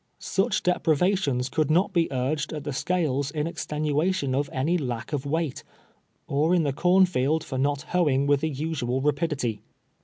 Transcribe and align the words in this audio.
Such 0.17 0.63
deprivations 0.63 1.47
could 1.47 1.69
not 1.69 1.93
be 1.93 2.11
urged 2.11 2.53
at 2.53 2.63
the 2.63 2.73
scales 2.73 3.29
in 3.29 3.45
exten 3.45 3.87
uation 3.87 4.33
of 4.33 4.49
any 4.51 4.75
lack 4.75 5.13
of 5.13 5.27
weight, 5.27 5.63
or 6.27 6.55
in 6.55 6.63
the 6.63 6.73
cornfield 6.73 7.43
for 7.43 7.59
not 7.59 7.83
hoeing 7.89 8.25
with 8.25 8.41
the 8.41 8.49
usual 8.49 8.99
rapidity. 8.99 9.61